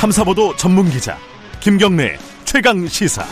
[0.00, 1.18] 탐사보도 전문 기자
[1.60, 3.22] 김경래 최강 시사.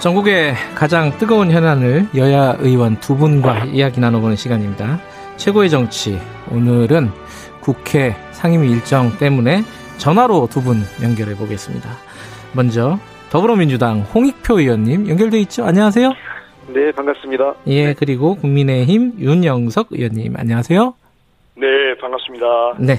[0.00, 5.00] 전국의 가장 뜨거운 현안을 여야 의원 두 분과 이야기 나눠보는 시간입니다.
[5.38, 6.18] 최고의 정치.
[6.50, 7.10] 오늘은
[7.60, 9.62] 국회 상임위 일정 때문에
[9.98, 11.88] 전화로 두 분 연결해 보겠습니다.
[12.54, 12.98] 먼저
[13.30, 15.64] 더불어민주당 홍익표 의원님 연결돼 있죠?
[15.64, 16.12] 안녕하세요.
[16.68, 17.54] 네, 반갑습니다.
[17.68, 20.94] 예, 그리고 국민의힘 윤영석 의원님 안녕하세요.
[21.56, 21.66] 네,
[22.00, 22.46] 반갑습니다.
[22.78, 22.94] 네.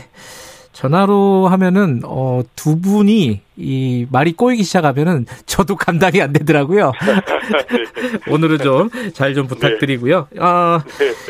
[0.80, 6.94] 전화로 하면은 어, 두 분이 이 말이 꼬이기 시작하면은 저도 감당이 안 되더라고요.
[7.06, 8.32] 네.
[8.32, 10.30] 오늘은 좀 잘좀 좀 부탁드리고요.
[10.40, 10.80] 어,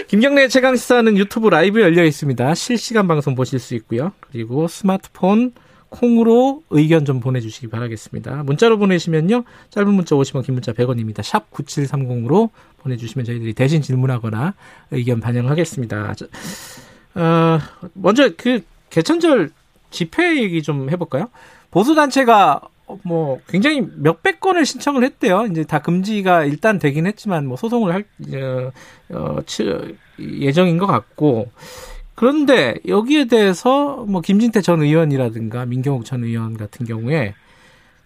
[0.08, 2.54] 김경래 최강 시사는 유튜브 라이브 열려 있습니다.
[2.54, 4.12] 실시간 방송 보실 수 있고요.
[4.20, 5.54] 그리고 스마트폰
[5.90, 8.44] 콩으로 의견 좀 보내주시기 바라겠습니다.
[8.44, 9.46] 문자로 보내시면요.
[9.72, 11.24] 짧은 문자 50원, 긴 문자 100원입니다.
[11.24, 12.52] 샵 9730으로
[12.84, 14.54] 보내주시면 저희들이 대신 질문하거나
[14.92, 16.14] 의견 반영하겠습니다.
[17.16, 17.60] 어,
[17.96, 19.52] 먼저 그 개천절
[19.92, 21.30] 집회 얘기 좀 해볼까요?
[21.72, 22.62] 보수 단체가
[23.04, 25.48] 뭐 굉장히 몇백 건을 신청을 했대요.
[25.52, 28.72] 이제 다 금지가 일단 되긴 했지만 뭐 소송을 할 어,
[29.10, 29.40] 어,
[30.20, 31.52] 예정인 것 같고
[32.16, 37.34] 그런데 여기에 대해서 뭐 김진태 전 의원이라든가 민경욱 전 의원 같은 경우에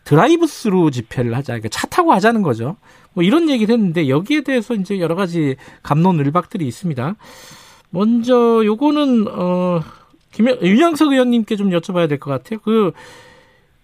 [0.04, 2.76] 드라이브 스루 집회를 하자, 그러니까 차 타고 하자는 거죠.
[3.14, 7.16] 뭐 이런 얘기를 했는데 여기에 대해서 이제 여러 가지 감론을박들이 있습니다.
[7.90, 9.82] 먼저 요거는 어
[10.34, 12.60] 김, 윤양석 의원님께 좀 여쭤봐야 될 것 같아요.
[12.64, 12.92] 그,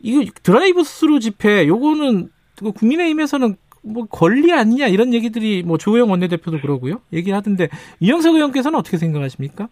[0.02, 6.60] 이거 드라이브 스루 집회, 요거는 그 국민의힘에서는 뭐 권리 아니냐 이런 얘기들이 뭐 조호영 원내대표도
[6.60, 7.02] 그러고요.
[7.14, 7.70] 얘기를 하던데
[8.02, 9.70] 윤영석 의원께서는 어떻게 생각하십니까?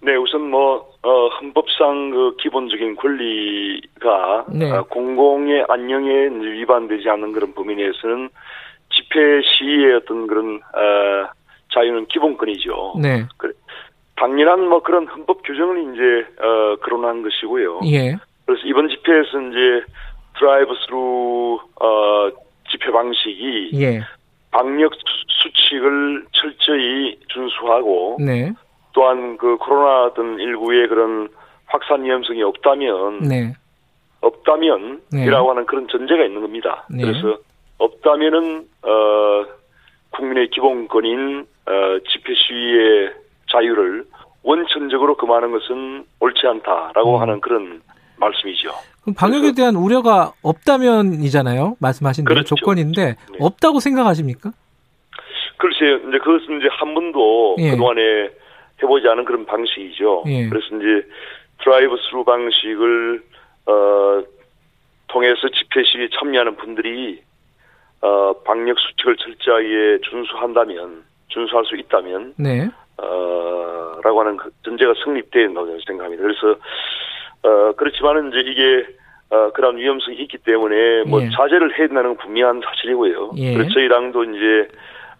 [0.00, 4.70] 네, 우선 뭐 어, 헌법상 그 기본적인 권리가 네.
[4.70, 8.30] 어, 공공의 안녕에 위반되지 않는 그런 범위 내에서는
[8.90, 11.28] 집회 시위의 어떤 그런 어,
[11.72, 12.94] 자유는 기본권이죠.
[13.02, 13.26] 네.
[14.16, 17.80] 당연한 뭐 그런 헌법 규정을 이제 어 거론한 것이고요.
[17.86, 18.16] 예.
[18.46, 19.84] 그래서 이번 집회에서 이제
[20.38, 22.30] 드라이브 스루 어
[22.70, 24.00] 집회 방식이 예.
[24.50, 24.92] 방역
[25.42, 28.52] 수칙을 철저히 준수하고 네.
[28.92, 31.28] 또한 그 코로나 일구의 그런
[31.66, 33.52] 확산 위험성이 없다면 네.
[34.20, 35.48] 없다면이라고 네.
[35.48, 36.86] 하는 그런 전제가 있는 겁니다.
[36.88, 37.02] 네.
[37.02, 37.38] 그래서
[37.78, 39.44] 없다면은 어
[40.10, 43.23] 국민의 기본권인 어 집회 시위의
[43.54, 44.04] 자유를
[44.42, 47.20] 원천적으로 금하는 것은 옳지 않다라고 음.
[47.20, 47.80] 하는 그런
[48.16, 48.70] 말씀이죠.
[49.02, 51.76] 그럼 방역에 대한 우려가 없다면이잖아요.
[51.80, 52.54] 말씀하신 그렇죠.
[52.54, 53.38] 조건인데 네.
[53.38, 54.52] 없다고 생각하십니까?
[55.58, 55.96] 글쎄요.
[55.96, 57.70] 이제 그것은 이제 한 번도 예.
[57.70, 58.30] 그동안에
[58.82, 60.24] 해보지 않은 그런 방식이죠.
[60.26, 60.48] 예.
[60.48, 61.08] 그래서 이제
[61.62, 63.22] 드라이브 스루 방식을
[63.66, 64.22] 어
[65.08, 67.22] 통해서 집회 시위에 참여하는 분들이
[68.00, 72.68] 어 방역 수칙을 철저하게 준수한다면 준수할 수 있다면 네.
[72.98, 76.22] 어, 라고 하는 그 전제가 성립된다고 생각합니다.
[76.22, 76.58] 그래서,
[77.42, 78.86] 어, 그렇지만은 이제 이게,
[79.30, 81.30] 어, 그런 위험성이 있기 때문에 뭐 예.
[81.30, 83.32] 자제를 해야 된다는 건 분명한 사실이고요.
[83.36, 83.54] 예.
[83.54, 84.68] 그래서 저희 당도 이제,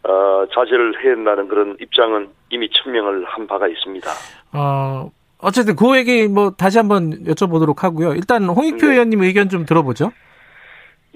[0.05, 4.11] 어, 자제를 해야 된다는 그런 입장은 이미 천명을 한 바가 있습니다.
[4.53, 8.13] 어, 어쨌든 그 얘기 뭐 다시 한번 여쭤보도록 하고요.
[8.13, 8.93] 일단 홍익표 네.
[8.93, 10.13] 의원님 의견 좀 들어보죠.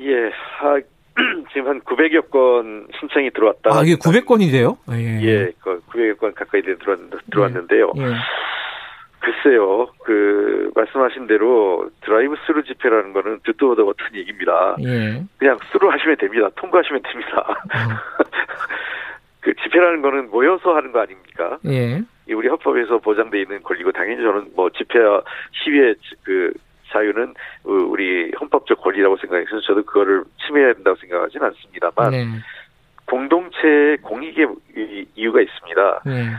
[0.01, 0.31] 예,
[0.61, 0.81] 아,
[1.53, 3.71] 지금 한 900여 건 신청이 들어왔다.
[3.73, 4.79] 아, 이게 900건이 돼요?
[4.87, 6.63] 아, 예, 예 그 900여 건 가까이
[7.31, 7.93] 들어왔는데요.
[7.97, 8.03] 예.
[8.03, 8.15] 예.
[9.21, 14.77] 글쎄요, 그, 말씀하신 대로 드라이브 스루 집회라는 거는 듣도 보도 못한 얘기입니다.
[14.81, 15.23] 예.
[15.39, 16.49] 그냥 스루 하시면 됩니다.
[16.57, 17.45] 통과하시면 됩니다.
[17.49, 18.25] 어.
[19.41, 21.59] 그 집회라는 거는 모여서 하는 거 아닙니까?
[21.67, 22.01] 예.
[22.33, 25.23] 우리 헌법에서 보장돼 있는 권리고 당연히 저는 뭐 집회와
[25.53, 26.53] 시위의 그
[26.91, 27.35] 자유는
[27.65, 32.27] 우리 헌법적 권리라고 생각해서 저도 그거를 침해해야 된다고 생각하지는 않습니다만 네.
[33.07, 34.49] 공동체의 공익의
[35.15, 36.03] 이유가 있습니다.
[36.07, 36.31] 네.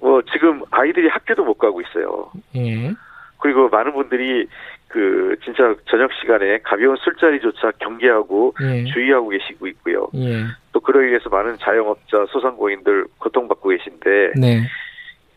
[0.00, 2.30] 뭐 지금 아이들이 학교도 못 가고 있어요.
[2.54, 2.92] 네.
[3.38, 4.48] 그리고 많은 분들이
[4.88, 8.84] 그 진짜 저녁 시간에 가벼운 술자리조차 경계하고 예.
[8.84, 10.08] 주의하고 계시고 있고요.
[10.14, 10.44] 예.
[10.72, 14.62] 또 그로 인해서 많은 자영업자, 소상공인들 고통받고 계신데 네.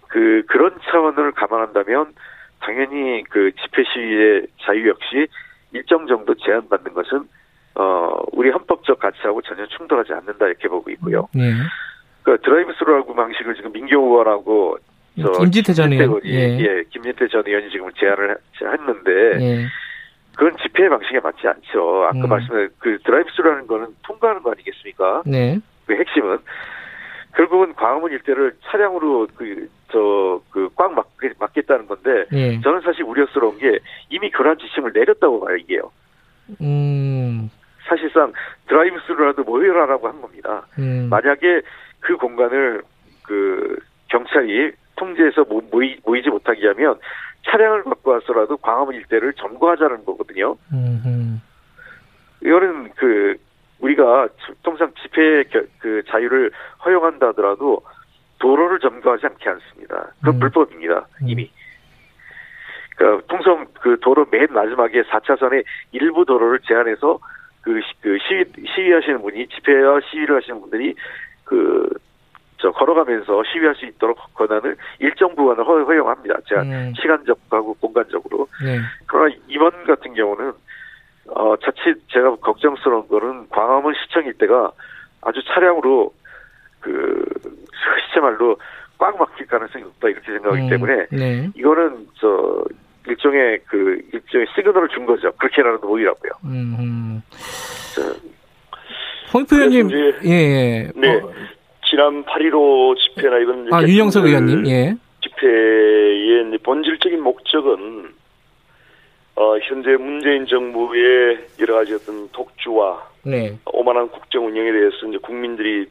[0.07, 2.13] 그 그런 차원을 감안한다면
[2.59, 5.27] 당연히 그 집회 시위의 자유 역시
[5.71, 7.27] 일정 정도 제한받는 것은
[7.75, 11.27] 어 우리 헌법적 가치하고 전혀 충돌하지 않는다 이렇게 보고 있고요.
[11.33, 11.53] 네.
[12.23, 14.77] 그 드라이브 스루라고 방식을 지금 민경 의원하고
[15.19, 16.57] 저 김진태 전 의원, 예.
[16.59, 19.11] 예, 김진태 전 의원이 지금 제안을 했는데
[19.41, 19.65] 예.
[20.35, 22.03] 그건 집회 방식에 맞지 않죠.
[22.03, 22.29] 아까 음.
[22.29, 25.23] 말씀드린 그 드라이브 스루라는 거는 통과하는 거 아니겠습니까?
[25.25, 25.59] 네.
[25.87, 26.37] 그 핵심은
[27.37, 30.93] 결국은 광화문 일대를 차량으로 그 저 그 꽉
[31.39, 32.59] 막겠다는 건데 예.
[32.61, 33.79] 저는 사실 우려스러운 게
[34.09, 35.91] 이미 그러한 지침을 내렸다고 봐요 이게요.
[36.61, 37.49] 음.
[37.87, 38.33] 사실상
[38.67, 40.65] 드라이브 스루라도 모여라라고 한 겁니다.
[40.77, 41.07] 음.
[41.09, 41.61] 만약에
[42.01, 42.81] 그 공간을
[43.23, 43.77] 그
[44.09, 46.99] 경찰이 통제해서 모이, 모이지 못하게 하면
[47.45, 50.57] 차량을 갖고 와서라도 광화문 일대를 점거하자는 거거든요.
[50.73, 51.37] 음흠.
[52.43, 53.37] 이거는 그
[53.79, 54.29] 우리가
[54.63, 55.43] 통상 집회
[55.79, 56.51] 그 자유를
[56.83, 57.81] 허용한다 하더라도
[58.39, 60.11] 도로를 점거하지 않게 않습니다.
[60.19, 60.39] 그건 음.
[60.39, 61.07] 불법입니다.
[61.21, 61.27] 음.
[61.27, 61.51] 이미.
[62.95, 67.19] 그러니까 통상 그 도로 맨 마지막에 4차선의 일부 도로를 제한해서
[67.61, 68.43] 그, 그 시위,
[68.75, 70.95] 시위하시는 분이 집회와 시위를 하시는 분들이
[71.43, 71.87] 그,
[72.57, 76.93] 저, 걸어가면서 시위할 수 있도록 권한을 일정 부분을 허, 용합니다 제가 음.
[76.95, 78.47] 시간적하고 공간적으로.
[78.63, 78.79] 네.
[79.05, 80.53] 그러나 이번 같은 경우는
[81.29, 84.71] 어, 자칫 제가 걱정스러운 거는 광화문 시청 일대가
[85.21, 86.13] 아주 차량으로
[86.79, 87.25] 그
[88.07, 88.57] 시체말로
[88.97, 91.49] 꽉 막힐 가능성이 높다 이렇게 생각하기 음, 때문에 네.
[91.55, 92.63] 이거는 저
[93.07, 95.31] 일종의 그 일종의 시그널을 준 거죠.
[95.33, 96.31] 그렇게라도 보이라고요.
[96.45, 97.21] 음.
[99.33, 100.91] 홍익표 의원님, 예, 예.
[100.95, 101.15] 네.
[101.15, 101.31] 어.
[101.89, 104.95] 지난 8.15 집회나 이건 아 윤영석 의원님, 예.
[105.21, 108.13] 집회의 본질적인 목적은
[109.37, 113.57] 어, 현재 문재인 정부의 여러 가지 어떤 독주와 네.
[113.65, 115.85] 오만한 국정 운영에 대해서 이제 국민들이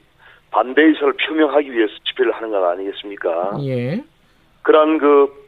[0.50, 3.58] 반대 의사를 표명하기 위해서 집회를 하는 것 아니겠습니까?
[3.62, 4.02] 예.
[4.62, 5.46] 그러한 그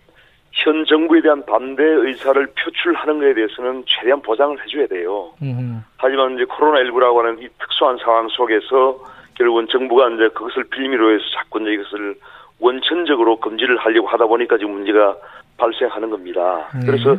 [0.52, 5.32] 현 정부에 대한 반대 의사를 표출하는 것에 대해서는 최대한 보장을 해줘야 돼요.
[5.42, 5.78] 음흠.
[5.98, 8.98] 하지만 이제 코로나19라고 하는 이 특수한 상황 속에서
[9.34, 12.16] 결국은 정부가 이제 그것을 빌미로 해서 자꾸 이제 이것을
[12.60, 15.16] 원천적으로 금지를 하려고 하다 보니까 지금 문제가
[15.58, 16.68] 발생하는 겁니다.
[16.74, 16.86] 네.
[16.86, 17.16] 그래서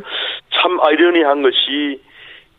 [0.60, 2.00] 참 아이러니한 것이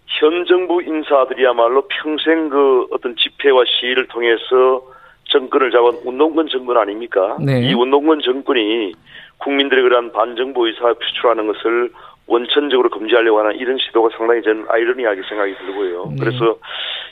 [0.07, 4.81] 현 정부 인사들이야말로 평생 그 어떤 집회와 시위를 통해서
[5.25, 7.37] 정권을 잡은 운동권 정권 아닙니까?
[7.39, 7.61] 네.
[7.61, 8.93] 이 운동권 정권이
[9.37, 11.91] 국민들의 그러한 반정부 의사 표출하는 것을
[12.27, 16.05] 원천적으로 금지하려고 하는 이런 시도가 상당히 저는 아이러니하게 생각이 들고요.
[16.11, 16.15] 네.
[16.19, 16.57] 그래서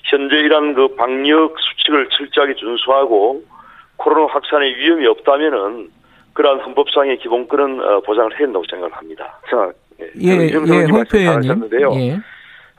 [0.04, 3.44] 현재 이런 그 방역 수칙을 철저하게 준수하고
[3.96, 5.90] 코로나 확산의 위험이 없다면은
[6.34, 9.40] 그러한 헌법상의 기본권은 어, 보장을 해야 된다고 생각을 합니다.
[9.50, 9.72] 자,
[10.22, 10.54] 예, 예, 예
[10.86, 11.70] 홍표 의원님.
[12.00, 12.20] 예.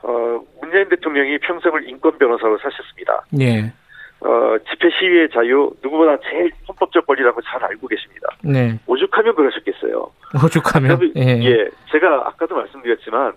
[0.03, 3.25] 어, 문재인 대통령이 평생을 인권 변호사로 사셨습니다.
[3.39, 3.73] 예.
[4.21, 8.27] 어, 집회 시위의 자유 누구보다 제일 헌법적 권리라고 잘 알고 계십니다.
[8.43, 8.77] 네.
[8.85, 10.11] 오죽하면 그러셨겠어요.
[10.45, 11.39] 오죽하면 예.
[11.43, 11.69] 예.
[11.91, 13.33] 제가 아까도 말씀드렸지만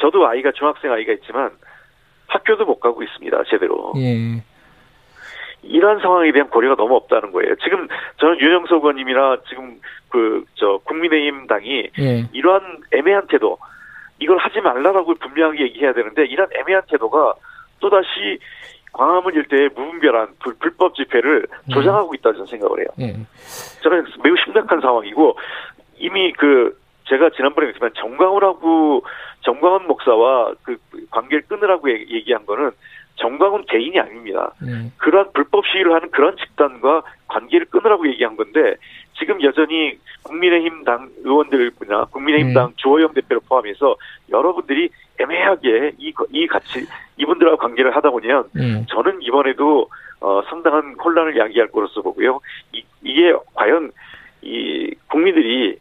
[0.00, 1.50] 저도 아이가 중학생 아이가 있지만
[2.28, 3.42] 학교도 못 가고 있습니다.
[3.50, 3.92] 제대로.
[3.96, 4.42] 예.
[5.68, 7.54] 이러한 상황에 대한 고려가 너무 없다는 거예요.
[7.62, 7.86] 지금
[8.18, 9.78] 저는 윤영석 의원님이나 지금
[10.08, 12.28] 그 저 국민의힘 당이 예.
[12.32, 13.58] 이러한 애매한 태도
[14.18, 17.34] 이걸 하지 말라라고 분명하게 얘기해야 되는데 이런 애매한 태도가
[17.80, 18.38] 또다시
[18.92, 21.72] 광화문 일대의 무분별한 불, 법 집회를 예.
[21.72, 22.88] 조장하고 있다는 저는 생각을 해요.
[23.00, 23.16] 예.
[23.82, 25.38] 저는 매우 심각한 상황이고
[25.96, 26.76] 이미 그
[27.08, 29.04] 제가 지난번에 얘기했지만 정광훈하고
[29.42, 30.76] 정광훈 목사와 그
[31.10, 32.72] 관계를 끊으라고 얘기한 거는
[33.18, 34.52] 정광훈 개인이 아닙니다.
[34.60, 34.90] 네.
[34.96, 38.76] 그러한 불법 시위를 하는 그런 집단과 관계를 끊으라고 얘기한 건데
[39.18, 42.54] 지금 여전히 국민의힘 당 의원들이나 국민의힘 네.
[42.54, 43.96] 당 주호영 대표를 포함해서
[44.30, 44.88] 여러분들이
[45.20, 46.86] 애매하게 이, 이 같이
[47.16, 48.84] 이분들하고 관계를 하다 보면 네.
[48.88, 49.88] 저는 이번에도
[50.20, 52.40] 어, 상당한 혼란을 야기할 거로서 보고요.
[52.72, 53.90] 이, 이게 과연
[54.42, 55.78] 이 국민들이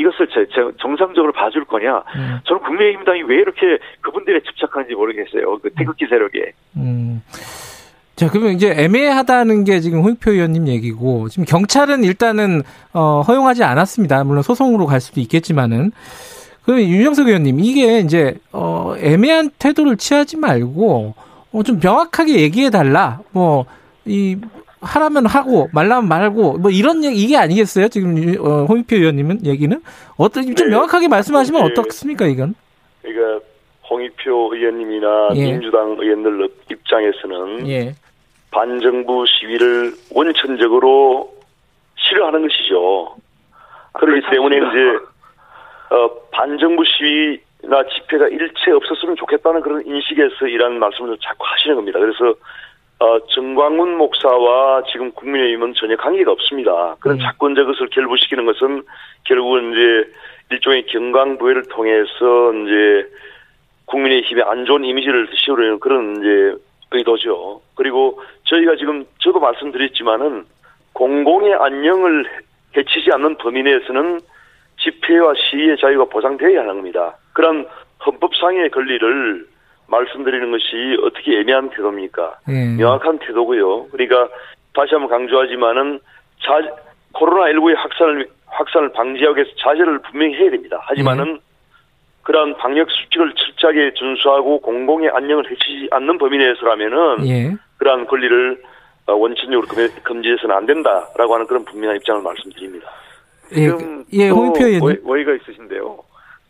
[0.00, 2.02] 이것을 제, 제 정상적으로 봐줄 거냐?
[2.16, 2.40] 음.
[2.44, 5.58] 저는 국민의힘당이 왜 이렇게 그분들에 집착하는지 모르겠어요.
[5.58, 6.52] 그 태극기 세력에.
[6.76, 7.22] 음.
[8.16, 14.24] 자, 그러면 이제 애매하다는 게 지금 홍익표 의원님 얘기고, 지금 경찰은 일단은, 어, 허용하지 않았습니다.
[14.24, 15.92] 물론 소송으로 갈 수도 있겠지만은.
[16.64, 21.14] 그럼 윤영석 의원님, 이게 이제, 어, 애매한 태도를 취하지 말고,
[21.52, 23.20] 어, 좀 명확하게 얘기해달라.
[23.32, 23.64] 뭐,
[24.04, 24.36] 이,
[24.80, 27.88] 하라면 하고 말라면 말고 뭐 이런 얘기 이게 아니겠어요?
[27.88, 29.80] 지금 어, 홍익표 의원님은 얘기는
[30.16, 30.74] 어떤 좀 네.
[30.74, 31.70] 명확하게 말씀하시면 네.
[31.70, 32.54] 어떻습니까 이건?
[33.02, 33.44] 그러니까
[33.90, 35.52] 홍익표 의원님이나 예.
[35.52, 37.94] 민주당 의원들 입장에서는 예.
[38.50, 41.32] 반정부 시위를 원천적으로
[41.96, 43.16] 싫어하는 것이죠.
[43.92, 51.16] 그렇기 아, 때문에 이제 어, 반정부 시위나 집회가 일체 없었으면 좋겠다는 그런 인식에서 이런 말씀을
[51.22, 51.98] 자꾸 하시는 겁니다.
[51.98, 52.34] 그래서
[53.00, 56.96] 어, 정광훈 목사와 지금 국민의힘은 전혀 관계가 없습니다.
[57.00, 57.20] 그런 음.
[57.20, 58.82] 자권적 것을 결부시키는 것은
[59.24, 60.12] 결국은 이제
[60.50, 63.08] 일종의 경강부회를 통해서 이제
[63.86, 67.62] 국민의힘의 안 좋은 이미지를 씌우려는 그런 이제 의도죠.
[67.74, 70.44] 그리고 저희가 지금 저도 말씀드렸지만은
[70.92, 72.26] 공공의 안녕을
[72.76, 74.20] 해치지 않는 범위 내에서는
[74.78, 77.16] 집회와 시위의 자유가 보장되어야 하는 겁니다.
[77.32, 77.66] 그런
[78.04, 79.46] 헌법상의 권리를
[79.90, 82.38] 말씀드리는 것이 어떻게 애매한 태도입니까?
[82.48, 82.76] 음.
[82.78, 83.88] 명확한 태도고요.
[83.88, 84.28] 그러니까
[84.74, 86.00] 다시 한번 강조하지만은
[86.42, 86.60] 자,
[87.14, 90.78] 코로나19의 확산을 확산을 방지하기 위해서 자제를 분명히 해야 됩니다.
[90.82, 91.38] 하지만은 음.
[92.22, 97.56] 그러한 방역 수칙을 철저하게 준수하고 공공의 안녕을 해치지 않는 범위 내에서라면은 예.
[97.78, 98.62] 그러한 권리를
[99.06, 99.66] 어, 원천적으로
[100.02, 102.88] 금지해서는 안 된다라고 하는 그런 분명한 입장을 말씀드립니다.
[103.52, 105.98] 예, 지금 예, 홍표 의원님 워이가 있으신데요.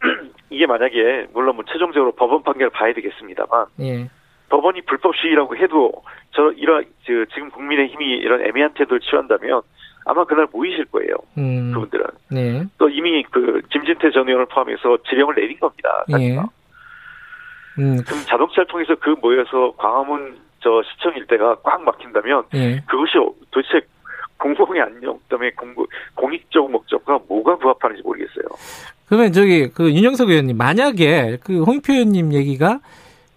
[0.51, 4.09] 이게 만약에 물론 뭐 최종적으로 법원 판결을 봐야 되겠습니다만 예.
[4.49, 5.93] 법원이 불법 시위라고 해도
[6.33, 9.63] 저 이런 저, 지금 국민의힘이 이런 애매한 태도를 취한다면
[10.05, 11.15] 아마 그날 모이실 거예요.
[11.39, 11.73] 음.
[11.73, 12.05] 그분들은.
[12.31, 12.65] 네.
[12.79, 16.05] 또 이미 그 김진태 전 의원을 포함해서 지령을 내린 겁니다.
[16.19, 16.37] 예.
[17.79, 18.03] 음.
[18.05, 22.81] 그럼 자동차를 통해서 그 모여서 광화문 저 시청 일대가 꽉 막힌다면 예.
[22.87, 23.13] 그것이
[23.51, 23.87] 도대체
[24.41, 28.47] 공공의 안녕, 그다음에 공공, 공익적 목적과 뭐가 부합하는지 모르겠어요.
[29.07, 32.81] 그러면 저기 그 윤영석 의원님 만약에 그 홍표 의원님 얘기가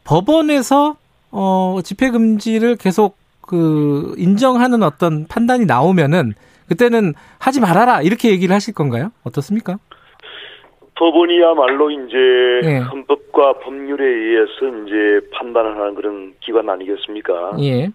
[0.05, 0.95] 법원에서
[1.31, 6.33] 어 집회 금지를 계속 그 인정하는 어떤 판단이 나오면은
[6.69, 9.11] 그때는 하지 말아라 이렇게 얘기를 하실 건가요?
[9.23, 9.77] 어떻습니까?
[10.95, 12.17] 법원이야말로 이제
[12.63, 12.77] 예.
[12.77, 17.57] 헌법과 법률에 의해서 이제 판단을 하는 그런 기관 아니겠습니까?
[17.59, 17.89] 예.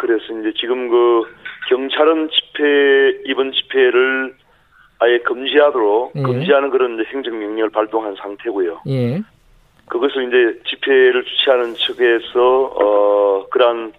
[0.00, 1.22] 그래서 이제 지금 그
[1.68, 4.34] 경찰은 집회 이번 집회를
[4.98, 6.22] 아예 금지하도록 예.
[6.22, 8.82] 금지하는 그런 행정명령을 발동한 상태고요.
[8.88, 9.20] 예.
[9.86, 13.92] 그것을 이제 집회를 주최하는 측에서 어 그러한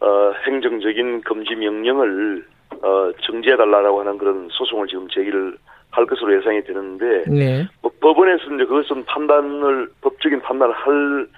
[0.00, 2.44] 어 행정적인 금지 명령을
[2.82, 5.56] 어 정지해 달라고 하는 그런 소송을 지금 제기를
[5.90, 7.68] 할 것으로 예상이 되는데 네.
[7.82, 11.28] 뭐 법원에서 이제 그것은 판단을 법적인 판단을 할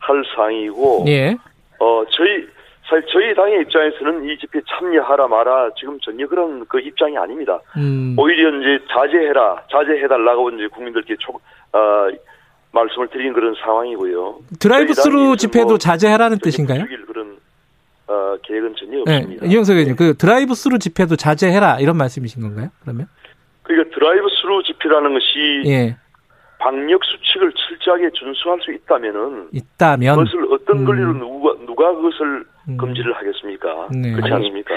[0.00, 1.36] 할 사항이고 네.
[1.78, 2.46] 어 저희
[2.90, 7.60] 사실 저희 당의 입장에서는 이 집회 참여하라 마라 지금 전혀 그런 그 입장이 아닙니다.
[7.76, 8.16] 음.
[8.18, 11.34] 오히려 이제 자제해라, 자제해달라고 이제 국민들께 초,
[11.72, 12.08] 어,
[12.72, 14.40] 말씀을 드린 그런 상황이고요.
[14.58, 16.84] 드라이브스루 집회도 뭐 자제하라는 뜻인가요?
[17.06, 17.36] 그런
[18.08, 19.16] 어, 계획은 전혀 네.
[19.18, 19.46] 없습니다.
[19.46, 22.70] 이영석 의원님, 그 드라이브스루 집회도 자제해라 이런 말씀이신 건가요?
[22.82, 23.06] 그러면?
[23.62, 25.96] 그러니까 드라이브스루 집회라는 것이 예.
[26.58, 31.18] 방역 수칙을 철저하게 준수할 수 있다면은 있다면 그것을 어떤 권리로 음.
[31.18, 32.76] 누가 누가 그것을 음.
[32.76, 33.88] 금지를 하겠습니까?
[33.92, 34.12] 네.
[34.12, 34.74] 그렇지 않습니까?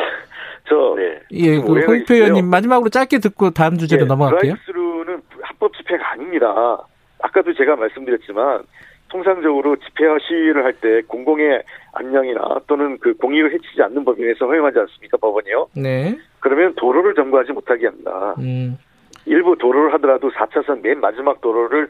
[0.67, 1.19] 저 네.
[1.31, 4.53] 예, 그 홍표 의원님 마지막으로 짧게 듣고 다음 주제로 네, 넘어갈게요.
[4.65, 6.77] 드라이브스루는 합법 집회가 아닙니다.
[7.21, 8.63] 아까도 제가 말씀드렸지만
[9.09, 11.62] 통상적으로 집회와 시위를 할 때 공공의
[11.93, 15.67] 안녕이나 또는 그 공익을 해치지 않는 법에 의해서 허용하지 않습니까 법원이요?
[15.75, 16.17] 네.
[16.39, 18.35] 그러면 도로를 점거하지 못하게 합니다.
[18.39, 18.77] 음.
[19.25, 21.88] 일부 도로를 하더라도 4차선 맨 마지막 도로를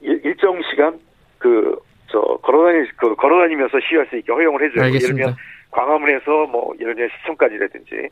[0.00, 0.98] 일정 시간
[1.38, 1.76] 그
[2.12, 4.84] 저 걸어다니 그 걸어다니면서 시위할 수 있게 허용을 해줘요.
[4.84, 5.18] 알겠습니다.
[5.18, 5.36] 예를 들면
[5.70, 8.08] 광화문에서 뭐 예를 들면 시청까지라든지.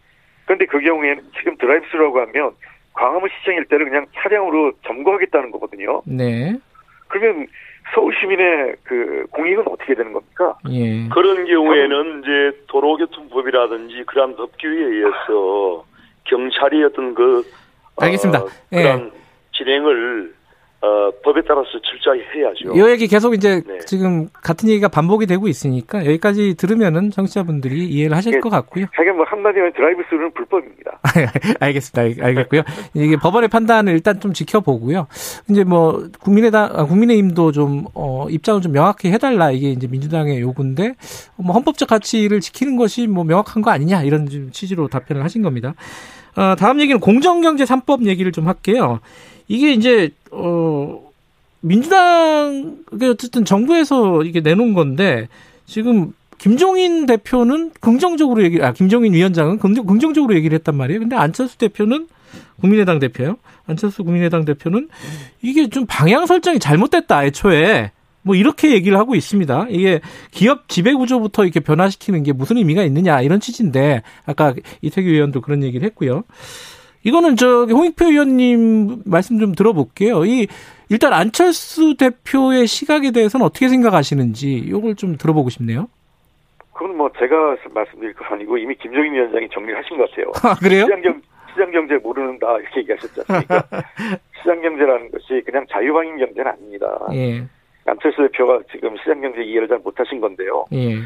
[0.47, 2.53] 그런데 그 경우에는 지금 드라이브스루라고 하면
[2.95, 6.03] 광화문 시청 일대를 그냥 차량으로 점거하겠다는 거거든요.
[6.07, 6.57] 네.
[7.09, 7.47] 그러면
[7.95, 10.57] 서울 시민의 그 공익은 어떻게 되는 겁니까?
[10.71, 11.09] 예.
[11.09, 15.85] 그런 경우에는 이제 도로교통법이라든지 그러한 법규에 의해서
[16.25, 17.45] 경찰이 어떤 그
[17.97, 18.41] 알겠습니다.
[18.41, 19.21] 어, 그런 예.
[19.53, 20.35] 진행을
[20.83, 22.73] 어, 법에 따라서 철저하게 해야죠.
[22.75, 23.79] 이 얘기 계속 이제 네.
[23.81, 28.87] 지금 같은 얘기가 반복이 되고 있으니까 여기까지 들으면은 청취자분들이 이해를 하실 예, 것 같고요.
[28.97, 31.01] 자기가 뭐 한마디면 드라이브 스루는 불법입니다.
[31.61, 32.25] 알겠습니다.
[32.25, 32.63] 알 겠고요.
[32.95, 35.07] 이게 법원의 판단을 일단 좀 지켜보고요.
[35.51, 40.95] 이제 뭐 국민의당, 아, 국민의힘도 좀 어, 입장을 좀 명확히 해달라 이게 이제 민주당의 요구인데
[41.37, 45.75] 뭐 헌법적 가치를 지키는 것이 뭐 명확한 거 아니냐 이런 취지로 답변을 하신 겁니다.
[46.37, 49.01] 어, 다음 얘기는 공정경제 3법 얘기를 좀 할게요.
[49.51, 51.11] 이게 이제 어
[51.61, 55.27] 민주당 어쨌든 정부에서 이게 내놓은 건데
[55.67, 61.01] 지금 김종인 대표는 긍정적으로 얘기, 아 김종인 위원장은 긍정, 긍정적으로 얘기를 했단 말이에요.
[61.01, 62.07] 근데 안철수 대표는
[62.61, 63.39] 국민의당 대표요.
[63.67, 64.89] 안철수 국민의당 대표는
[65.43, 67.91] 이게 좀 방향 설정이 잘못됐다 애초에
[68.23, 69.67] 뭐 이렇게 얘기를 하고 있습니다.
[69.71, 75.41] 이게 기업 지배 구조부터 이렇게 변화시키는 게 무슨 의미가 있느냐 이런 취지인데 아까 이태규 의원도
[75.41, 76.23] 그런 얘기를 했고요.
[77.03, 80.25] 이거는 저기 홍익표 의원님 말씀 좀 들어볼게요.
[80.25, 80.47] 이
[80.89, 85.89] 일단 안철수 대표의 시각에 대해서는 어떻게 생각하시는지 이걸 좀 들어보고 싶네요.
[86.73, 90.33] 그건 뭐 제가 말씀드릴 건 아니고 이미 김종인 위원장이 정리를 하신 것 같아요.
[90.43, 90.85] 아, 그래요?
[90.85, 93.65] 시장경, 시장경제 모르는다 이렇게 얘기하셨지 않습니까?
[94.41, 96.99] 시장경제라는 것이 그냥 자유방임 경제는 아닙니다.
[97.13, 97.45] 예.
[97.87, 100.65] 안철수 대표가 지금 시장경제 이해를 잘 못하신 건데요.
[100.73, 100.97] 예.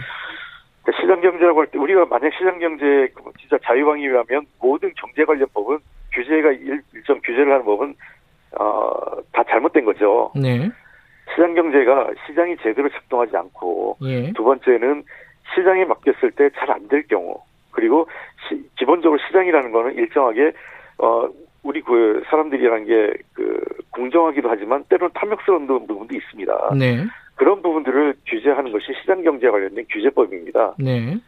[0.84, 3.08] 그러니까 시장경제라고 할 때 우리가 만약 시장경제
[3.40, 5.78] 진짜 자유방임이라면 모든 경제 관련 법은
[6.12, 7.94] 규제가 일, 정 규제를 하는 법은
[8.60, 8.90] 어,
[9.32, 10.30] 다 잘못된 거죠.
[10.36, 10.70] 네.
[11.32, 14.32] 시장 경제가 시장이 제대로 작동하지 않고 예.
[14.34, 15.02] 두 번째는
[15.54, 17.34] 시장에 맡겼을 때 잘 안 될 경우
[17.72, 18.06] 그리고
[18.48, 20.52] 시, 기본적으로 시장이라는 거는 일정하게
[20.98, 21.28] 어
[21.64, 23.60] 우리 그 사람들이라는 게 그
[23.90, 26.74] 공정하기도 하지만 때로는 탐욕스러운 부분도 있습니다.
[26.78, 27.04] 네.
[27.34, 30.74] 그런 부분들을 규제하는 것이 시장 경제 관련된 규제법입니다.
[30.78, 31.18] 네.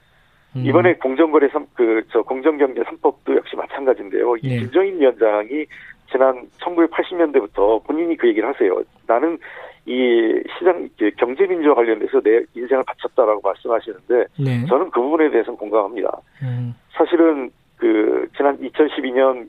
[0.57, 0.65] 음.
[0.65, 4.37] 이번에 공정거래 3, 그, 저, 공정경제 3법도 역시 마찬가지인데요.
[4.37, 4.59] 이 네.
[4.61, 5.67] 김정인 위원장이
[6.11, 8.81] 지난 1980년대부터 본인이 그 얘기를 하세요.
[9.07, 9.39] 나는
[9.85, 14.67] 이 시장 경제민주화 관련돼서 내 인생을 바쳤다라고 말씀하시는데 네.
[14.67, 16.11] 저는 그 부분에 대해서는 공감합니다.
[16.43, 16.75] 음.
[16.93, 19.49] 사실은 그 지난 2012년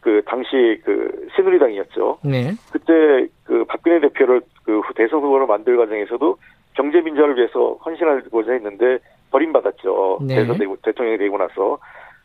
[0.00, 2.18] 그 당시 그 새누리당이었죠.
[2.24, 2.52] 네.
[2.72, 6.36] 그때 그 박근혜 대표를 그 대선 후보로 만들 과정에서도
[6.74, 8.98] 경제 민주화를 위해서 헌신하고자 했는데
[9.30, 10.18] 버림받았죠.
[10.22, 10.34] 네.
[10.36, 11.78] 대선 되고 대통령이 되고 나서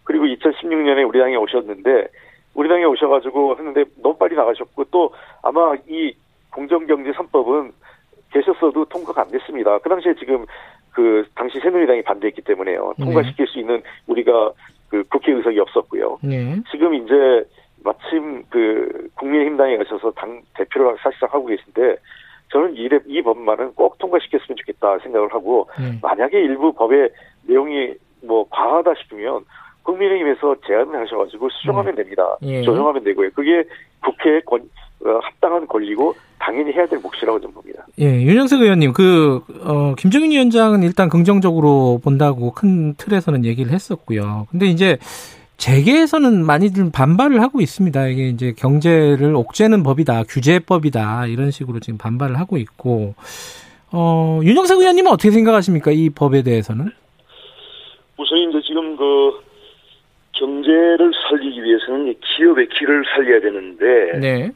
[0.04, 2.08] 그리고 2016년에 우리 당에 오셨는데
[2.56, 6.14] 우리 당에 오셔가지고 했는데 너무 빨리 나가셨고 또 아마 이
[6.52, 7.72] 공정경제 3법은
[8.34, 9.78] 계셨어도 통과가 안 됐습니다.
[9.80, 10.46] 그 당시에 지금
[10.92, 12.94] 그 당시 새누리당이 반대했기 때문에요.
[12.98, 13.06] 네.
[13.06, 14.52] 통과시킬 수 있는 우리가
[14.90, 16.18] 그 국회 의석이 없었고요.
[16.24, 16.60] 네.
[16.72, 17.46] 지금 이제
[17.84, 21.96] 마침 그 국민의힘당에 가셔서 당 대표를 사실상 하고 계신데
[22.52, 25.98] 저는 이, 이 법만은 꼭 통과시켰으면 좋겠다 생각을 하고 네.
[26.02, 27.10] 만약에 일부 법의
[27.48, 27.94] 내용이
[28.24, 29.46] 뭐 과하다 싶으면
[29.84, 32.04] 국민의힘에서 제안을 하셔가지고 수정하면 네.
[32.04, 32.38] 됩니다.
[32.44, 32.62] 예.
[32.62, 33.32] 조정하면 되고요.
[33.32, 33.64] 그게
[34.04, 34.62] 국회의 권,
[35.04, 37.86] 어, 합당한 권리고 당연히 해야 될 몫이라고 좀 봅니다.
[38.00, 44.48] 예, 윤영석 의원님, 그, 어, 김정인 위원장은 일단 긍정적으로 본다고 큰 틀에서는 얘기를 했었고요.
[44.52, 44.98] 근데 이제
[45.62, 48.08] 재계에서는 많이들 반발을 하고 있습니다.
[48.08, 53.14] 이게 이제 경제를 옥죄는 법이다, 규제법이다, 이런 식으로 지금 반발을 하고 있고,
[53.92, 55.92] 어, 윤영석 의원님은 어떻게 생각하십니까?
[55.92, 56.90] 이 법에 대해서는?
[58.18, 59.40] 우선 이제 지금 그,
[60.34, 64.52] 경제를 살리기 위해서는 기업의 길을 살려야 되는데, 네.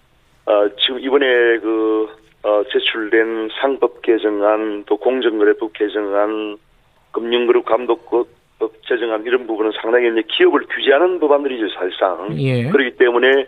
[0.47, 2.07] 어, 지금 이번에 그
[2.41, 6.57] 어, 제출된 상법 개정안 또 공정거래법 개정안
[7.11, 8.09] 금융그룹 감독
[8.59, 12.69] 법 제정안 이런 부분은 상당히 이제 기업을 규제하는 법안들이죠 사실상 예.
[12.69, 13.47] 그렇기 때문에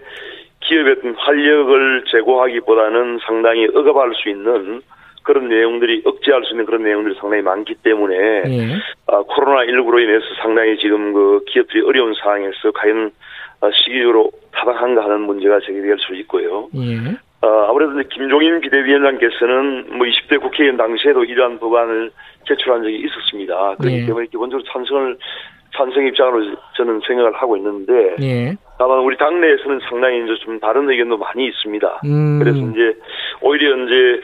[0.62, 4.82] 기업의 활력을 제고하기보다는 상당히 억압할 수 있는
[5.24, 8.76] 그런 내용들이 억제할 수 있는 그런 내용들이 상당히 많기 때문에 예.
[9.08, 13.12] 아, 코로나 19로 인해서 상당히 지금 그 기업들이 어려운 상황에서 과연
[13.60, 16.70] 어, 시기적으로 타당한가 하는 문제가 제기될 수 있고요.
[16.75, 17.18] 예.
[17.42, 22.12] 어, 아무래도 김종인 비대위원장께서는 뭐 20대 국회의원 당시에도 이러한 법안을
[22.48, 23.76] 제출한 적이 있었습니다.
[23.76, 24.06] 그렇기 예.
[24.06, 25.18] 때문에 기본적으로 찬성을
[25.76, 28.56] 찬성 입장으로 저는 생각을 하고 있는데 예.
[28.80, 32.02] 다만 우리 당내에서는 상당히 이제 좀 다른 의견도 많이 있습니다.
[32.06, 32.40] 음.
[32.40, 32.98] 그래서 이제
[33.42, 34.22] 오히려 이제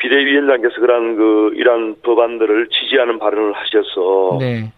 [0.00, 4.72] 비대위원장께서 그런 그 이러한 법안들을 지지하는 발언을 하셔서 네.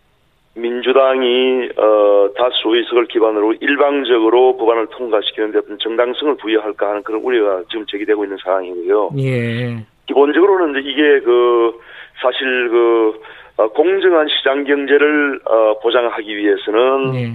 [0.57, 7.85] 민주당이 어, 다수 의석을 기반으로 일방적으로 법안을 통과시키는데 어떤 정당성을 부여할까 하는 그런 우려가 지금
[7.87, 9.11] 제기되고 있는 상황이고요.
[9.19, 9.77] 예.
[10.07, 11.79] 기본적으로는 이제 이게 그
[12.23, 13.21] 사실 그
[13.59, 17.33] 어, 공정한 시장 경제를 어, 보장하기 위해서는 예.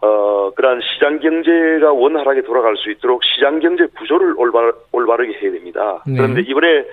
[0.00, 6.02] 어, 그러한 시장 경제가 원활하게 돌아갈 수 있도록 시장 경제 구조를 올바, 올바르게 해야 됩니다.
[6.06, 6.16] 네.
[6.16, 6.84] 그런데 이번에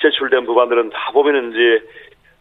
[0.00, 1.86] 제출된 법안들은 다 보면은 이제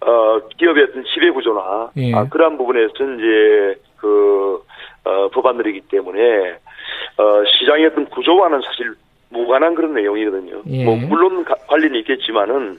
[0.05, 2.13] 어, 기업의 어떤 지배 구조나 예.
[2.13, 4.61] 아, 그러한 부분에서 이제 그
[5.05, 6.19] 어, 법안들이기 때문에
[7.17, 8.93] 어, 시장의 어떤 구조와는 사실
[9.29, 10.61] 무관한 그런 내용이거든요.
[10.67, 10.85] 예.
[10.85, 12.77] 뭐 물론 가, 관련이 있겠지만은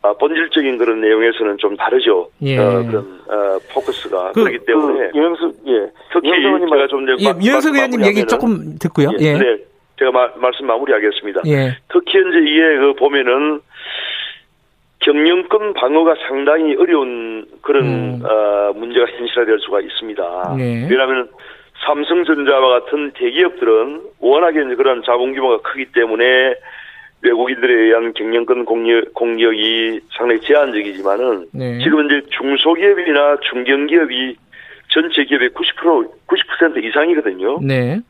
[0.00, 2.30] 아, 본질적인 그런 내용에서는 좀 다르죠.
[2.42, 2.58] 예.
[2.58, 6.30] 어, 그런 어, 포커스가 그, 그렇기 때문에 그, 이명수 예 특히
[6.70, 9.10] 제가 좀 이제 예, 이명수 의원님 얘기 조금 듣고요.
[9.20, 9.24] 예.
[9.24, 9.38] 예.
[9.38, 9.56] 네,
[9.98, 11.42] 제가 마, 말씀 마무리하겠습니다.
[11.46, 11.76] 예.
[11.92, 13.60] 특히 이제 이게 그 보면은
[15.00, 18.22] 경영권 방어가 상당히 어려운 그런 음.
[18.24, 20.54] 어, 문제가 현실화될 수가 있습니다.
[20.58, 20.88] 네.
[20.90, 21.28] 왜냐하면
[21.86, 26.54] 삼성전자와 같은 대기업들은 워낙에 그런 자본 규모가 크기 때문에
[27.22, 31.78] 외국인들에 의한 경영권 공격, 공격이 상당히 제한적이지만은 네.
[31.78, 34.36] 지금 이제 중소기업이나 중견기업이
[34.88, 37.60] 전체 기업의 90% 90% 이상이거든요.
[37.62, 38.00] 네.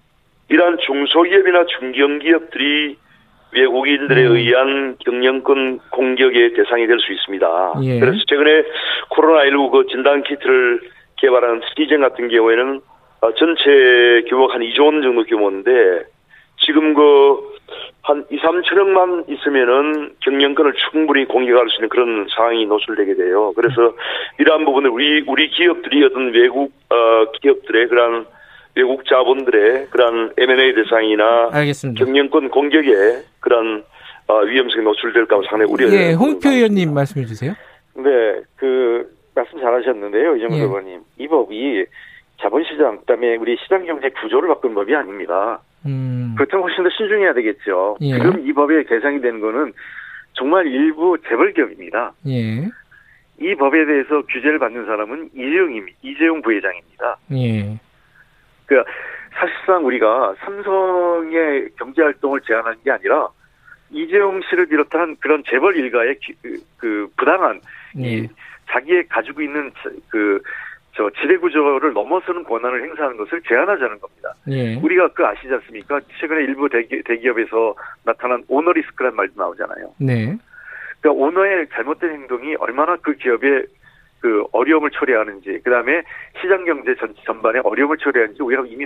[0.49, 2.97] 이러한 중소기업이나 중견기업들이
[3.53, 4.37] 외국인들에 음.
[4.37, 7.75] 의한 경영권 공격의 대상이 될 수 있습니다.
[7.83, 8.01] 예.
[8.01, 8.65] 그래서 최근에
[9.11, 10.81] 코로나19 그 진단 키트를
[11.17, 12.81] 개발한 시젠 같은 경우에는
[13.21, 16.05] 어, 전체 규모가 한 2조 원 정도 규모인데
[16.59, 17.59] 지금 그
[18.03, 23.53] 한 2, 3천억만 있으면은 경영권을 충분히 공격할 수 있는 그런 상황이 노출되게 돼요.
[23.55, 23.93] 그래서
[24.39, 28.27] 이러한 부분을 우리 우리 기업들이 어떤 외국 어 기업들의 그런
[28.79, 32.05] 외국 자본들의 그런 M&A 대상이나 알겠습니다.
[32.05, 33.83] 경영권 공격에 그런
[34.29, 37.55] 어, 위험성이 노출될까 봐 상당히 우려가 예, 홍표 의원님 말씀해 주세요.
[37.97, 40.61] 네, 그 말씀 잘하셨는데요, 이정도 예.
[40.61, 41.01] 의원님.
[41.19, 41.87] 이 법이
[42.41, 45.61] 자본시장 그다음에 우리 시장 경제 구조를 바꾼 법이 아닙니다.
[45.87, 46.35] 음.
[46.37, 47.97] 그렇다면 훨씬 더 신중해야 되겠죠.
[48.01, 48.13] 예.
[48.13, 49.73] 지금 이 법에 개상이 되는 거는
[50.35, 52.13] 정말 일부 재벌기업입니다.
[52.29, 52.69] 예.
[53.41, 57.17] 이 법에 대해서 규제를 받는 사람은 이재용이 이재용 부회장입니다.
[57.33, 57.81] 예.
[58.69, 58.85] 그
[59.33, 63.29] 사실상 우리가 삼성의 경제 활동을 제한하는 게 아니라
[63.91, 67.61] 이재용 씨를 비롯한 그런 재벌 일가의 그, 그 부당한
[67.95, 68.09] 네.
[68.09, 68.29] 이
[68.71, 69.73] 자기의 가지고 있는
[70.09, 70.41] 그
[70.99, 74.35] 저 지배 구조를 넘어서는 권한을 행사하는 것을 제한하자는 겁니다.
[74.49, 74.75] 예.
[74.75, 76.01] 우리가 그 아시지 않습니까?
[76.19, 79.95] 최근에 일부 대기, 대기업에서 나타난 오너 리스크란 말도 나오잖아요.
[79.99, 80.37] 네.
[81.01, 83.67] 그러니까 오너의 잘못된 행동이 얼마나 그 기업의
[84.21, 86.03] 그 어려움을 초래하는지, 그 다음에
[86.41, 88.85] 시장 경제 전, 전반에 어려움을 초래하는지 우리가 이미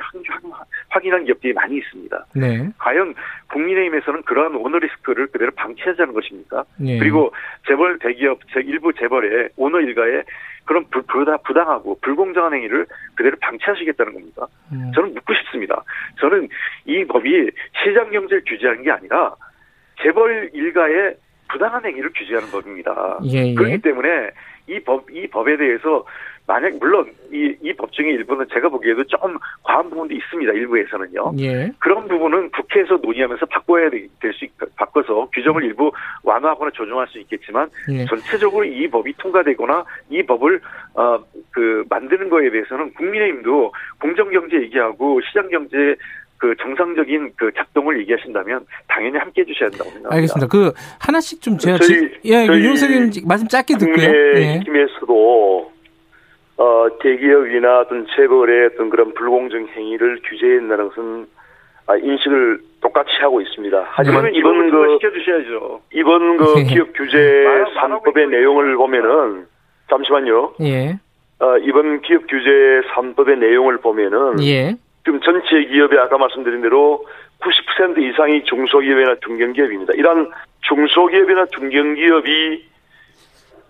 [0.88, 2.26] 확인한 기업들이 많이 있습니다.
[2.34, 2.68] 네.
[2.78, 3.14] 과연
[3.50, 6.64] 국민의힘에서는 그러한 오너 리스크를 그대로 방치하자는 것입니까?
[6.76, 6.98] 네.
[6.98, 7.32] 그리고
[7.66, 10.22] 재벌 대기업, 일부 재벌의 오너 일가에
[10.64, 14.46] 그런 부, 부당, 하고 불공정한 행위를 그대로 방치하시겠다는 겁니까?
[14.72, 14.92] 음.
[14.94, 15.82] 저는 묻고 싶습니다.
[16.20, 16.48] 저는
[16.84, 17.50] 이 법이
[17.82, 19.34] 시장 경제를 규제하는 게 아니라
[20.02, 21.16] 재벌 일가의
[21.52, 23.18] 부당한 행위를 규제하는 법입니다.
[23.26, 23.54] 예, 예.
[23.54, 24.30] 그렇기 때문에
[24.68, 26.04] 이 법, 이 법에 대해서
[26.46, 30.52] 만약 물론 이, 이 법 중에 일부는 제가 보기에도 좀 과한 부분도 있습니다.
[30.52, 31.32] 일부에서는요.
[31.38, 31.70] 예.
[31.78, 35.92] 그런 부분은 국회에서 논의하면서 바꿔야 될 수 바꿔서 규정을 일부
[36.24, 38.04] 완화하거나 조정할 수 있겠지만 예.
[38.06, 40.60] 전체적으로 이 법이 통과되거나 이 법을
[40.94, 41.18] 어
[41.54, 45.96] 그 만드는 거에 대해서는 국민의힘도 공정경제 얘기하고 시장경제
[46.42, 50.16] 그 정상적인 그 작동을 얘기하신다면 당연히 함께 해주셔야 된다고 생각합니다.
[50.16, 50.46] 알겠습니다.
[50.48, 54.08] 그 하나씩 좀 제가 저희, 지, 예, 윤영석 의원 말씀 짧게 듣고요.
[54.34, 54.58] 예.
[54.58, 55.72] 힘에서도
[56.56, 61.26] 어, 대기업이나 어떤 재벌의 어떤 그런 불공정 행위를 규제한다는 것은
[61.86, 63.86] 아, 인식을 똑같이 하고 있습니다.
[63.90, 64.32] 하지만 네.
[64.34, 65.80] 이번 그 시켜주셔야죠.
[65.92, 66.62] 이번 그 예.
[66.64, 67.44] 기업 규제
[67.78, 69.46] 3법의 내용을 보면은
[69.88, 70.54] 잠시만요.
[70.62, 70.98] 예.
[71.38, 74.74] 어, 이번 기업 규제 3법의 내용을 보면은 예.
[75.04, 77.04] 지금 전체 기업의 아까 말씀드린 대로
[77.40, 79.94] 90% 이상이 중소기업이나 중견기업입니다.
[79.94, 82.70] 이러한 중소기업이나 중견기업이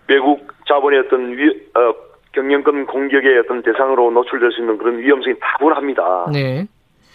[0.07, 1.93] 외국 자본의 어떤 위, 어,
[2.33, 6.27] 경영권 공격의 어떤 대상으로 노출될 수 있는 그런 위험성이 다분합니다.
[6.31, 6.65] 네.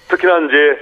[0.09, 0.79] 특히나 이제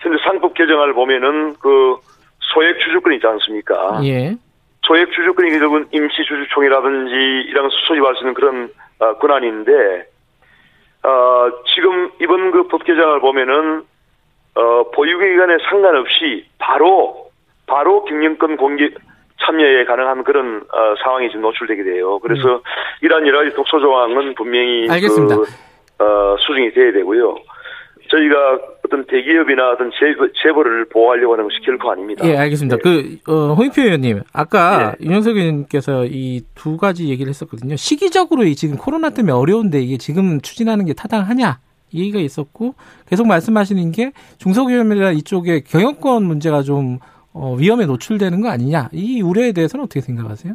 [0.00, 1.96] 현재 상법 개정을 보면은 그
[2.40, 4.00] 소액 주주권 있지 않습니까?
[4.04, 4.34] 예.
[4.82, 7.14] 소액 주주권이 결국은 임시 주주총이라든지
[7.48, 8.68] 이런 소집할 수 있는 그런
[8.98, 10.06] 어, 권한인데
[11.04, 13.82] 어, 지금 이번 그 법 개정을 보면은
[14.54, 17.28] 어, 보유기간에 상관없이 바로
[17.66, 18.90] 바로 경영권 공개
[19.40, 22.18] 참여에 가능한 그런 어, 상황이 지금 노출되게 돼요.
[22.20, 22.60] 그래서 음.
[23.02, 25.36] 이러한 여러 가지 독소 조항은 분명히 알겠습니다.
[25.36, 27.36] 그, 어, 수정이 돼야 되고요.
[28.10, 29.90] 저희가 어떤 대기업이나 어떤
[30.42, 32.26] 재벌을 보호하려고 하는 것이 결코 아닙니다.
[32.28, 32.76] 예, 알겠습니다.
[32.76, 32.82] 네.
[32.82, 35.06] 그 어, 홍익표 의원님, 아까 네.
[35.06, 37.76] 윤영석 의원님께서 이 두 가지 얘기를 했었거든요.
[37.76, 41.58] 시기적으로 지금 코로나 때문에 어려운데 이게 지금 추진하는 게 타당하냐?
[41.92, 42.74] 이 얘기가 있었고
[43.08, 46.98] 계속 말씀하시는 게 중소기업이나 이쪽에 경영권 문제가 좀
[47.32, 48.88] 어, 위험에 노출되는 거 아니냐?
[48.92, 50.54] 이 우려에 대해서는 어떻게 생각하세요?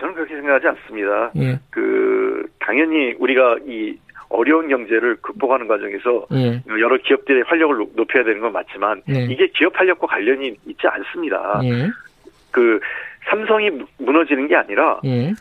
[0.00, 1.30] 저는 그렇게 생각하지 않습니다.
[1.36, 1.58] 예.
[1.70, 3.96] 그 당연히 우리가 이
[4.34, 6.60] 어려운 경제를 극복하는 과정에서 예.
[6.68, 9.24] 여러 기업들의 활력을 높여야 되는 건 맞지만 예.
[9.30, 11.60] 이게 기업 활력과 관련이 있지 않습니다.
[11.64, 11.88] 예.
[12.50, 12.80] 그
[13.28, 15.32] 삼성이 무너지는 게 아니라 예.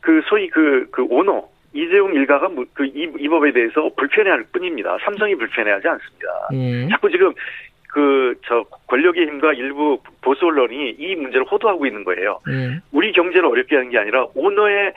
[0.00, 4.96] 그 소위 그, 그 오너 이재용 일가가 그이 이 법에 대해서 불편해할 뿐입니다.
[5.04, 6.48] 삼성이 불편해하지 않습니다.
[6.54, 6.88] 예.
[6.88, 7.32] 자꾸 지금
[7.88, 12.38] 그저 권력의 힘과 일부 보수 언론이 이 문제를 호도하고 있는 거예요.
[12.46, 12.80] 음.
[12.92, 14.92] 우리 경제를 어렵게 하는 게 아니라 오너의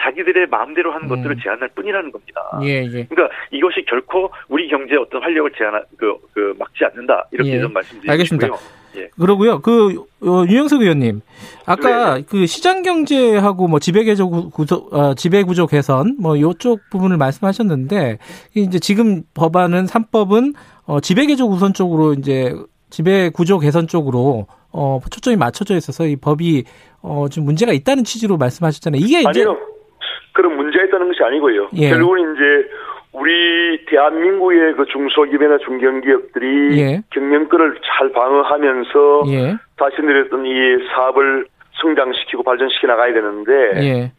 [0.00, 1.16] 자기들의 마음대로 하는 음.
[1.16, 2.40] 것들을 제한할 뿐이라는 겁니다.
[2.62, 3.04] 예, 예.
[3.04, 7.60] 그러니까 이것이 결코 우리 경제의 어떤 활력을 제한 그, 그 막지 않는다 이렇게 예.
[7.60, 8.12] 좀 말씀드리고요.
[8.12, 8.48] 알겠습니다.
[8.96, 9.08] 예.
[9.18, 9.60] 그러고요.
[9.60, 11.20] 그 어, 유영석 의원님,
[11.66, 12.24] 아까 네.
[12.28, 18.18] 그 시장 경제하고 뭐 지배 구조 구조 어, 지배 구조 개선 뭐 이쪽 부분을 말씀하셨는데
[18.54, 20.54] 이제 지금 법안은 3법은
[20.86, 22.54] 어, 지배 개조 우선 쪽으로 이제
[22.90, 26.64] 지배 구조 개선 쪽으로 어, 초점이 맞춰져 있어서 이 법이
[27.02, 29.00] 어, 좀 문제가 있다는 취지로 말씀하셨잖아요.
[29.00, 29.56] 이게 이제 아니요.
[30.38, 31.68] 그런 문제가 있다는 것이 아니고요.
[31.74, 31.90] 예.
[31.90, 32.70] 결국은 이제
[33.12, 37.02] 우리 대한민국의 그 중소기업이나 중견기업들이 예.
[37.10, 39.56] 경영권을 잘 방어하면서 예.
[39.80, 40.52] 자신들의 어떤 이
[40.94, 41.46] 사업을
[41.82, 44.12] 성장시키고 발전시켜 나가야 되는데 예.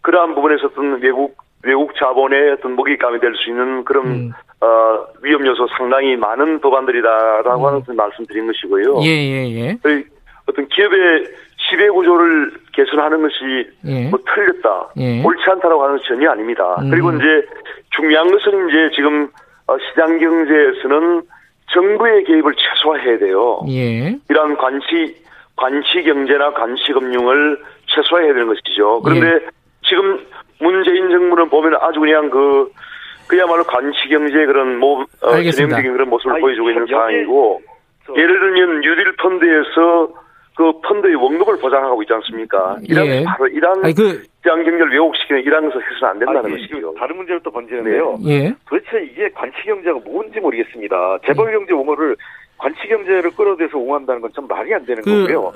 [0.00, 4.32] 그러한 부분에서 어떤 외국 외국 자본의 어떤 먹잇감이 될 수 있는 그런 음.
[4.62, 7.66] 어, 위험 요소 상당히 많은 법안들이다라고 음.
[7.66, 9.00] 하는 말씀드린 것이고요.
[9.02, 9.50] 예 예예.
[9.50, 10.04] 예, 예.
[10.46, 11.24] 어떤 기업의
[11.70, 14.08] 지배 구조를 개선하는 것이 예.
[14.08, 15.22] 뭐 틀렸다, 예.
[15.22, 16.76] 옳지 않다라고 하는 것이 전혀 아닙니다.
[16.82, 16.90] 음.
[16.90, 17.46] 그리고 이제
[17.96, 19.28] 중요한 것은 이제 지금
[19.66, 21.22] 어, 시장 경제에서는
[21.72, 23.60] 정부의 개입을 최소화해야 돼요.
[23.68, 24.18] 예.
[24.28, 25.16] 이러한 관시
[25.56, 29.00] 관시 경제나 관시 금융을 최소화해야 되는 것이죠.
[29.02, 29.40] 그런데 예.
[29.82, 30.18] 지금
[30.58, 32.70] 문재인 정부는 보면 아주 그냥 그
[33.28, 37.62] 그야말로 관시 경제의 그런 모 어, 진행적인 그런 모습을 아니, 보여주고 있는 상황이고
[38.16, 40.08] 예를 들면 뉴딜 펀드에서
[40.60, 42.76] 그 펀드의 원금을 보장하고 있지 않습니까?
[42.82, 43.24] 이런 예.
[43.24, 46.94] 바로 이런 그 시장 경제를 왜곡시키는 이런 것을 해서는 안 된다는 아니, 것이죠.
[46.98, 48.18] 다른 문제를 또 번지는데요.
[48.22, 48.30] 네.
[48.30, 48.54] 예.
[48.68, 51.20] 도대체 이게 관치 경제가 뭔지 모르겠습니다.
[51.26, 52.14] 재벌 경제 옹호를
[52.58, 55.50] 관치 경제를 끌어대서 옹호한다는 건좀 말이 안 되는 그, 거고요.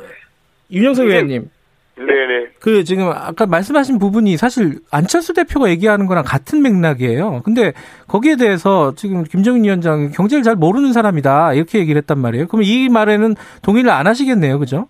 [0.70, 1.50] 윤영석 의원님.
[1.96, 2.46] 네네.
[2.60, 7.42] 그 지금 아까 말씀하신 부분이 사실 안철수 대표가 얘기하는 거랑 같은 맥락이에요.
[7.44, 7.74] 근데
[8.08, 12.46] 거기에 대해서 지금 김정인 위원장 경제를 잘 모르는 사람이다 이렇게 얘기를 했단 말이에요.
[12.48, 14.88] 그럼 이 말에는 동의를 안 하시겠네요, 그죠?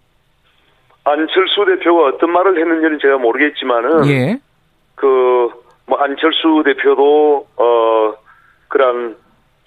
[1.05, 4.41] 안철수 대표가 어떤 말을 했는지는 제가 모르겠지만은 예.
[4.95, 8.15] 그뭐 안철수 대표도 어
[8.69, 9.17] 그런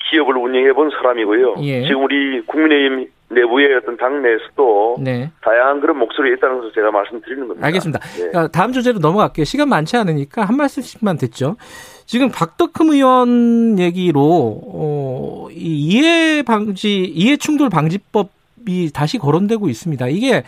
[0.09, 1.55] 기업을 운영해 본 사람이고요.
[1.61, 1.83] 예.
[1.83, 5.29] 지금 우리 국민의힘 내부의 어떤 당 내에서도 네.
[5.41, 7.67] 다양한 그런 목소리가 있다는 것을 제가 말씀드리는 겁니다.
[7.67, 7.99] 알겠습니다.
[7.99, 8.47] 네.
[8.53, 9.43] 다음 주제로 넘어갈게요.
[9.43, 11.57] 시간 많지 않으니까 한 말씀씩만 듣죠.
[12.05, 20.07] 지금 박덕흠 의원 얘기로 어, 이해 방지 이해 충돌 방지법이 다시 거론되고 있습니다.
[20.07, 20.43] 이게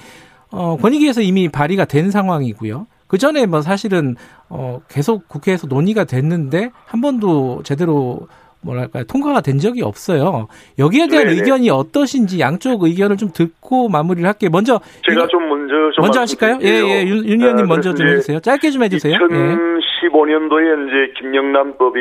[0.52, 2.88] 어, 권익위에서 이미 발의가 된 상황이고요.
[3.08, 4.16] 그 전에 뭐 사실은
[4.50, 8.28] 어, 계속 국회에서 논의가 됐는데 한 번도 제대로
[8.62, 10.48] 뭐랄까 통과가 된 적이 없어요.
[10.78, 11.40] 여기에 대한 네네.
[11.40, 14.50] 의견이 어떠신지 양쪽 의견을 좀 듣고 마무리를 할게요.
[14.52, 16.60] 먼저 제가 좀 먼저 좀 먼저 하실까요?
[16.62, 18.40] 예, 예, 윤, 윤 의원님 아, 먼저 좀 해주세요.
[18.42, 19.18] 짧게 좀 해주세요.
[19.18, 22.00] 2015년도에 이제 김영남법이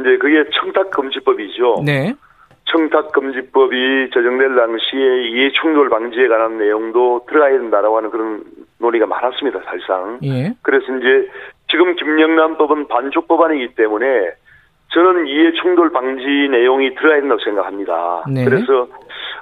[0.00, 1.82] 이제 그게 청탁 금지법이죠.
[1.84, 2.14] 네.
[2.70, 8.42] 청탁금지법이 제정될 당시에 이해충돌 방지에 관한 내용도 들어가야 된다라고 하는 그런
[8.78, 10.18] 논의가 많았습니다, 사실상.
[10.22, 10.54] 예.
[10.62, 11.28] 그래서 이제
[11.68, 14.32] 지금 김영남법은 반쪽 법안이기 때문에
[14.92, 18.24] 저는 이해 충돌 방지 내용이 들어야 된다고 생각합니다.
[18.32, 18.44] 네.
[18.44, 18.88] 그래서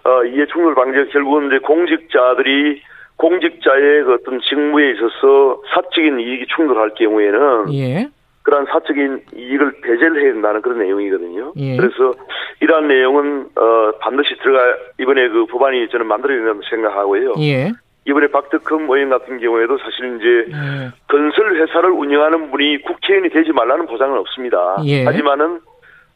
[0.04, 2.82] 어, 이해 충돌 방지가 결국은 이제 공직자들이
[3.16, 8.08] 공직자의 그 어떤 직무에 있어서 사적인 이익이 충돌할 경우에는 예.
[8.48, 11.52] 그러한 사적인 이익을 배제를 해야 된다는 그런 내용이거든요.
[11.56, 11.76] 예.
[11.76, 12.14] 그래서
[12.60, 17.34] 이러한 내용은 어, 반드시 들어가 이번에 그 법안이 저는 만들어야 된다고 생각하고요.
[17.40, 17.72] 예.
[18.06, 20.90] 이번에 박덕흠 의원 같은 경우에도 사실 이제 예.
[21.08, 24.78] 건설 회사를 운영하는 분이 국회의원이 되지 말라는 보장은 없습니다.
[24.86, 25.04] 예.
[25.04, 25.60] 하지만은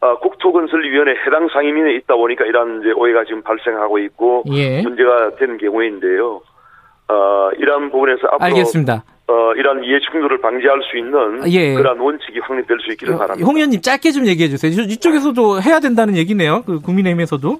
[0.00, 4.80] 어, 국토건설위원회 해당 상임위에 있다 보니까 이러한 이제 오해가 지금 발생하고 있고 예.
[4.80, 6.40] 문제가 되는 경우인데요.
[7.12, 9.04] 어, 이러한 부분에서 앞으로 알겠습니다.
[9.28, 11.74] 어, 이러한 이해 충돌을 방지할 수 있는 예.
[11.74, 13.46] 그러한 원칙이 확립될 수 있기를 바랍니다.
[13.46, 14.72] 홍 의원님 짧게 좀 얘기해 주세요.
[14.72, 16.62] 이쪽에서도 해야 된다는 얘기네요.
[16.64, 17.58] 그 국민의힘에서도.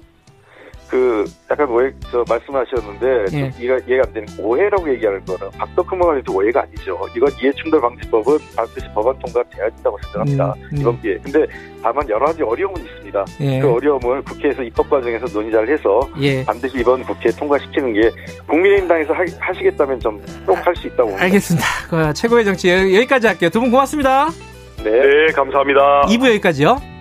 [0.93, 3.51] 그 약간 오해 저 말씀하셨는데 예.
[3.59, 6.99] 이해가 이해가 안 되는 오해라고 얘기하는 거는 박덕흠 의원에도 오해가 아니죠.
[7.17, 10.53] 이건 이해충돌 방지법은 반드시 법안 통과돼야 된다고 생각합니다.
[10.55, 10.77] 음, 음.
[10.77, 11.17] 이번 기회.
[11.17, 11.47] 근데
[11.81, 13.25] 다만 여러 가지 어려움은 있습니다.
[13.41, 13.59] 예.
[13.59, 16.45] 그 어려움을 국회에서 입법 과정에서 논의를 해서 예.
[16.45, 18.11] 반드시 이번 국회에 통과시키는 게
[18.47, 21.23] 국민의힘당에서 하, 시겠다면 좀 꼭 할 수 있다고 봅니다.
[21.23, 21.65] 알겠습니다.
[21.89, 23.49] 그 최고의 정치 여기까지 할게요.
[23.49, 24.29] 두 분 고맙습니다.
[24.83, 26.01] 네, 네 감사합니다.
[26.07, 26.92] 2부 여기까지요.